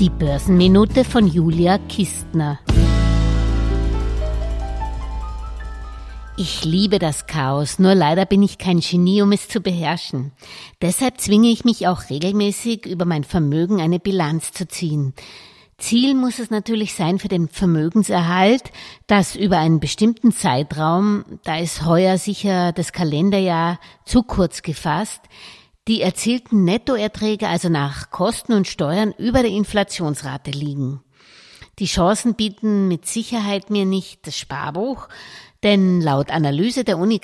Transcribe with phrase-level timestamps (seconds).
[0.00, 2.58] Die Börsenminute von Julia Kistner.
[6.38, 10.32] Ich liebe das Chaos, nur leider bin ich kein Genie, um es zu beherrschen.
[10.80, 15.12] Deshalb zwinge ich mich auch regelmäßig, über mein Vermögen eine Bilanz zu ziehen.
[15.76, 18.72] Ziel muss es natürlich sein für den Vermögenserhalt,
[19.06, 25.20] dass über einen bestimmten Zeitraum, da ist heuer sicher das Kalenderjahr zu kurz gefasst,
[25.90, 31.00] die erzielten Nettoerträge also nach Kosten und Steuern über der Inflationsrate liegen.
[31.80, 35.08] Die Chancen bieten mit Sicherheit mir nicht das Sparbuch,
[35.64, 37.20] denn laut Analyse der Uni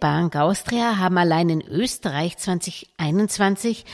[0.00, 3.84] Bank Austria haben allein in Österreich 2021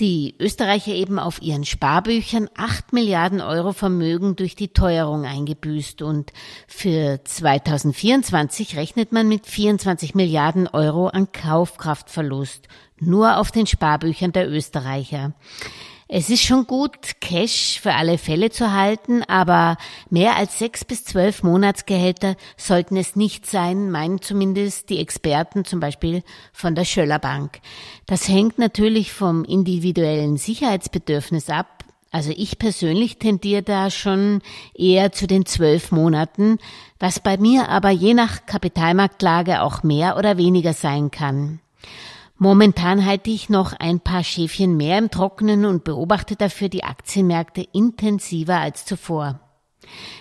[0.00, 6.32] die Österreicher eben auf ihren Sparbüchern 8 Milliarden Euro Vermögen durch die Teuerung eingebüßt und
[6.66, 12.68] für 2024 rechnet man mit 24 Milliarden Euro an Kaufkraftverlust
[12.98, 15.32] nur auf den Sparbüchern der Österreicher.
[16.08, 19.76] Es ist schon gut, Cash für alle Fälle zu halten, aber
[20.08, 25.80] mehr als sechs bis zwölf Monatsgehälter sollten es nicht sein, meinen zumindest die Experten zum
[25.80, 27.58] Beispiel von der Schöller Bank.
[28.06, 31.84] Das hängt natürlich vom individuellen Sicherheitsbedürfnis ab.
[32.12, 34.42] Also ich persönlich tendiere da schon
[34.74, 36.58] eher zu den zwölf Monaten,
[37.00, 41.58] was bei mir aber je nach Kapitalmarktlage auch mehr oder weniger sein kann.
[42.38, 47.66] Momentan halte ich noch ein paar Schäfchen mehr im Trockenen und beobachte dafür die Aktienmärkte
[47.72, 49.40] intensiver als zuvor.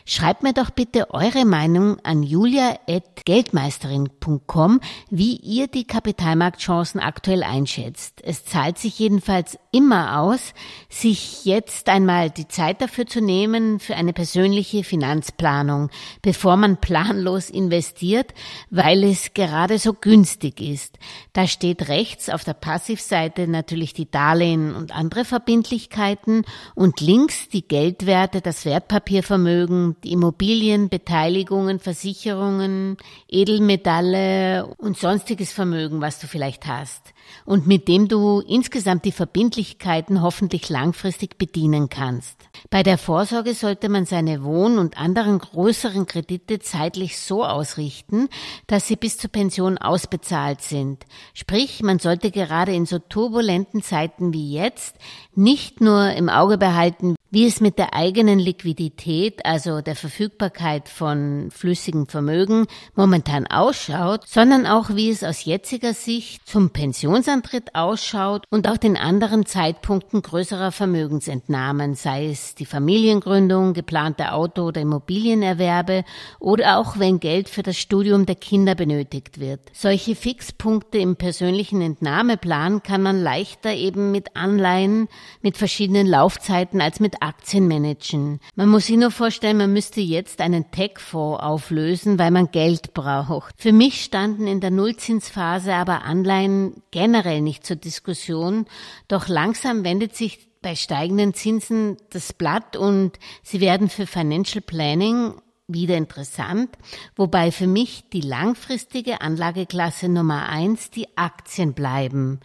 [0.05, 8.21] Schreibt mir doch bitte eure Meinung an julia.geldmeisterin.com, wie ihr die Kapitalmarktchancen aktuell einschätzt.
[8.23, 10.53] Es zahlt sich jedenfalls immer aus,
[10.89, 15.89] sich jetzt einmal die Zeit dafür zu nehmen für eine persönliche Finanzplanung,
[16.21, 18.35] bevor man planlos investiert,
[18.69, 20.99] weil es gerade so günstig ist.
[21.33, 27.67] Da steht rechts auf der Passivseite natürlich die Darlehen und andere Verbindlichkeiten und links die
[27.67, 32.97] Geldwerte, das Wertpapiervermögen Vermögen, die Immobilien, Beteiligungen, Versicherungen,
[33.29, 37.13] Edelmetalle und sonstiges Vermögen, was du vielleicht hast
[37.45, 42.37] und mit dem du insgesamt die Verbindlichkeiten hoffentlich langfristig bedienen kannst.
[42.69, 48.27] Bei der Vorsorge sollte man seine Wohn- und anderen größeren Kredite zeitlich so ausrichten,
[48.67, 51.05] dass sie bis zur Pension ausbezahlt sind.
[51.33, 54.97] Sprich, man sollte gerade in so turbulenten Zeiten wie jetzt
[55.33, 61.49] nicht nur im Auge behalten, wie es mit der eigenen Liquidität, also der Verfügbarkeit von
[61.51, 62.65] flüssigem Vermögen,
[62.95, 68.95] momentan ausschaut, sondern auch wie es aus jetziger Sicht zum Pensionsantritt ausschaut und auch den
[68.95, 76.05] anderen Zeitpunkten größerer Vermögensentnahmen, sei es die Familiengründung, geplante Auto- oder Immobilienerwerbe
[76.39, 79.59] oder auch wenn Geld für das Studium der Kinder benötigt wird.
[79.73, 85.09] Solche Fixpunkte im persönlichen Entnahmeplan kann man leichter eben mit Anleihen
[85.41, 88.39] mit verschiedenen Laufzeiten als mit Aktien managen.
[88.55, 93.55] Man muss sich nur vorstellen, man müsste jetzt einen Tech-Fonds auflösen, weil man Geld braucht.
[93.57, 98.65] Für mich standen in der Nullzinsphase aber Anleihen generell nicht zur Diskussion,
[99.07, 105.33] doch langsam wendet sich bei steigenden Zinsen das Blatt und sie werden für Financial Planning
[105.67, 106.69] wieder interessant,
[107.15, 112.39] wobei für mich die langfristige Anlageklasse Nummer eins die Aktien bleiben.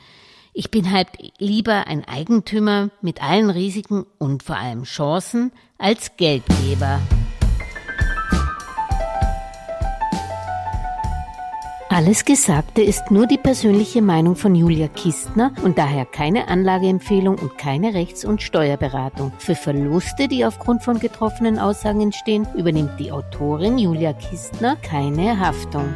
[0.53, 7.01] Ich bin halt lieber ein Eigentümer mit allen Risiken und vor allem Chancen als Geldgeber.
[11.89, 17.59] Alles Gesagte ist nur die persönliche Meinung von Julia Kistner und daher keine Anlageempfehlung und
[17.59, 19.33] keine Rechts- und Steuerberatung.
[19.39, 25.93] Für Verluste, die aufgrund von getroffenen Aussagen entstehen, übernimmt die Autorin Julia Kistner keine Haftung.